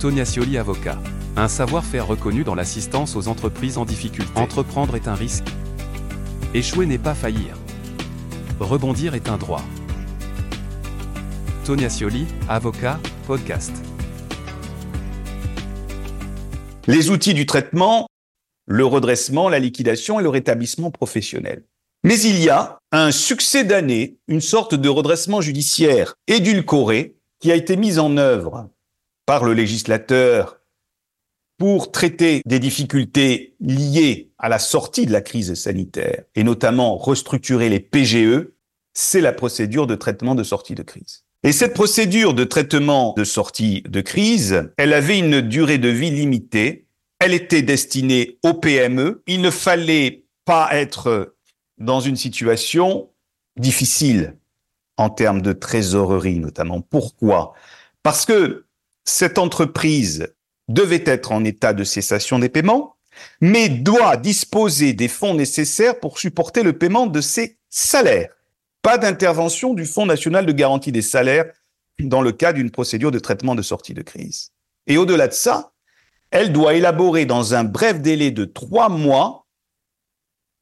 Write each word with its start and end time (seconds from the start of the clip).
Tonia 0.00 0.26
Scioli 0.26 0.58
avocat. 0.58 0.98
Un 1.36 1.48
savoir-faire 1.48 2.06
reconnu 2.06 2.44
dans 2.44 2.54
l'assistance 2.54 3.16
aux 3.16 3.28
entreprises 3.28 3.78
en 3.78 3.86
difficulté. 3.86 4.30
Entreprendre 4.38 4.94
est 4.94 5.08
un 5.08 5.14
risque. 5.14 5.46
Échouer 6.52 6.84
n'est 6.84 6.98
pas 6.98 7.14
faillir. 7.14 7.56
Rebondir 8.60 9.14
est 9.14 9.30
un 9.30 9.38
droit. 9.38 9.62
Tonia 11.64 11.88
Scioli, 11.88 12.26
avocat, 12.46 13.00
podcast. 13.26 13.72
Les 16.86 17.08
outils 17.08 17.34
du 17.34 17.46
traitement, 17.46 18.06
le 18.66 18.84
redressement, 18.84 19.48
la 19.48 19.58
liquidation 19.58 20.20
et 20.20 20.22
le 20.22 20.28
rétablissement 20.28 20.90
professionnel. 20.90 21.64
Mais 22.04 22.20
il 22.20 22.38
y 22.38 22.50
a 22.50 22.78
un 22.92 23.10
succès 23.12 23.64
d'année, 23.64 24.18
une 24.28 24.42
sorte 24.42 24.74
de 24.74 24.88
redressement 24.90 25.40
judiciaire 25.40 26.14
édulcoré 26.26 27.16
qui 27.40 27.50
a 27.50 27.54
été 27.54 27.76
mis 27.76 27.98
en 27.98 28.18
œuvre 28.18 28.68
par 29.26 29.44
le 29.44 29.52
législateur 29.52 30.60
pour 31.58 31.90
traiter 31.90 32.42
des 32.46 32.58
difficultés 32.58 33.54
liées 33.60 34.30
à 34.38 34.48
la 34.48 34.58
sortie 34.58 35.06
de 35.06 35.12
la 35.12 35.20
crise 35.20 35.54
sanitaire 35.54 36.22
et 36.34 36.44
notamment 36.44 36.96
restructurer 36.96 37.68
les 37.68 37.80
PGE, 37.80 38.48
c'est 38.94 39.20
la 39.20 39.32
procédure 39.32 39.86
de 39.86 39.94
traitement 39.94 40.34
de 40.34 40.42
sortie 40.42 40.74
de 40.74 40.82
crise. 40.82 41.24
Et 41.42 41.52
cette 41.52 41.74
procédure 41.74 42.34
de 42.34 42.44
traitement 42.44 43.14
de 43.16 43.24
sortie 43.24 43.82
de 43.82 44.00
crise, 44.00 44.70
elle 44.76 44.92
avait 44.92 45.18
une 45.18 45.40
durée 45.40 45.78
de 45.78 45.88
vie 45.88 46.10
limitée, 46.10 46.86
elle 47.18 47.34
était 47.34 47.62
destinée 47.62 48.38
aux 48.42 48.54
PME, 48.54 49.22
il 49.26 49.40
ne 49.40 49.50
fallait 49.50 50.24
pas 50.44 50.68
être 50.72 51.34
dans 51.78 52.00
une 52.00 52.16
situation 52.16 53.10
difficile 53.56 54.36
en 54.96 55.10
termes 55.10 55.42
de 55.42 55.52
trésorerie 55.52 56.38
notamment. 56.38 56.80
Pourquoi? 56.80 57.54
Parce 58.02 58.24
que 58.24 58.65
cette 59.06 59.38
entreprise 59.38 60.34
devait 60.68 61.04
être 61.06 61.32
en 61.32 61.44
état 61.44 61.72
de 61.72 61.84
cessation 61.84 62.38
des 62.38 62.48
paiements, 62.48 62.96
mais 63.40 63.68
doit 63.68 64.16
disposer 64.16 64.92
des 64.92 65.08
fonds 65.08 65.34
nécessaires 65.34 65.98
pour 66.00 66.18
supporter 66.18 66.62
le 66.62 66.76
paiement 66.76 67.06
de 67.06 67.20
ses 67.20 67.58
salaires. 67.70 68.34
Pas 68.82 68.98
d'intervention 68.98 69.74
du 69.74 69.86
Fonds 69.86 70.06
national 70.06 70.44
de 70.44 70.52
garantie 70.52 70.92
des 70.92 71.02
salaires 71.02 71.50
dans 71.98 72.20
le 72.20 72.32
cas 72.32 72.52
d'une 72.52 72.70
procédure 72.70 73.10
de 73.10 73.18
traitement 73.18 73.54
de 73.54 73.62
sortie 73.62 73.94
de 73.94 74.02
crise. 74.02 74.52
Et 74.86 74.98
au-delà 74.98 75.28
de 75.28 75.32
ça, 75.32 75.72
elle 76.30 76.52
doit 76.52 76.74
élaborer 76.74 77.24
dans 77.24 77.54
un 77.54 77.64
bref 77.64 78.00
délai 78.00 78.30
de 78.30 78.44
trois 78.44 78.88
mois 78.88 79.46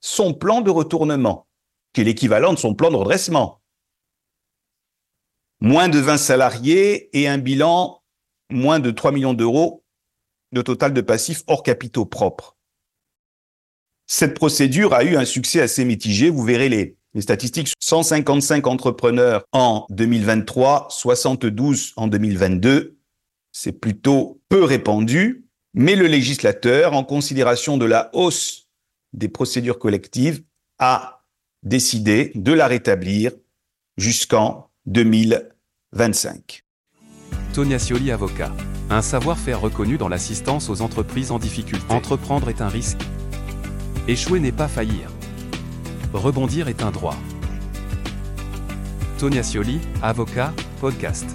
son 0.00 0.32
plan 0.32 0.60
de 0.60 0.70
retournement, 0.70 1.46
qui 1.92 2.00
est 2.00 2.04
l'équivalent 2.04 2.52
de 2.52 2.58
son 2.58 2.74
plan 2.74 2.90
de 2.90 2.96
redressement. 2.96 3.60
Moins 5.60 5.88
de 5.88 5.98
20 5.98 6.18
salariés 6.18 7.10
et 7.18 7.28
un 7.28 7.38
bilan 7.38 7.97
moins 8.50 8.80
de 8.80 8.90
3 8.90 9.12
millions 9.12 9.34
d'euros 9.34 9.84
de 10.52 10.62
total 10.62 10.94
de 10.94 11.00
passifs 11.00 11.42
hors 11.46 11.62
capitaux 11.62 12.06
propres. 12.06 12.56
Cette 14.06 14.34
procédure 14.34 14.94
a 14.94 15.04
eu 15.04 15.16
un 15.16 15.26
succès 15.26 15.60
assez 15.60 15.84
mitigé. 15.84 16.30
Vous 16.30 16.42
verrez 16.42 16.70
les, 16.70 16.96
les 17.12 17.20
statistiques. 17.20 17.72
155 17.80 18.66
entrepreneurs 18.66 19.44
en 19.52 19.86
2023, 19.90 20.88
72 20.90 21.92
en 21.96 22.06
2022. 22.06 22.96
C'est 23.52 23.72
plutôt 23.72 24.40
peu 24.48 24.64
répandu. 24.64 25.44
Mais 25.74 25.94
le 25.94 26.06
législateur, 26.06 26.94
en 26.94 27.04
considération 27.04 27.76
de 27.76 27.84
la 27.84 28.10
hausse 28.14 28.68
des 29.12 29.28
procédures 29.28 29.78
collectives, 29.78 30.42
a 30.78 31.24
décidé 31.62 32.32
de 32.34 32.52
la 32.52 32.66
rétablir 32.66 33.32
jusqu'en 33.98 34.70
2025. 34.86 36.64
Tonia 37.52 37.78
Scioli 37.78 38.12
avocat. 38.12 38.52
Un 38.90 39.02
savoir-faire 39.02 39.60
reconnu 39.60 39.98
dans 39.98 40.08
l'assistance 40.08 40.70
aux 40.70 40.82
entreprises 40.82 41.30
en 41.30 41.38
difficulté. 41.38 41.92
Entreprendre 41.92 42.48
est 42.48 42.60
un 42.60 42.68
risque. 42.68 43.00
Échouer 44.06 44.40
n'est 44.40 44.52
pas 44.52 44.68
faillir. 44.68 45.10
Rebondir 46.12 46.68
est 46.68 46.82
un 46.82 46.90
droit. 46.90 47.16
Tonia 49.18 49.42
Scioli, 49.42 49.80
avocat, 50.02 50.52
podcast. 50.80 51.26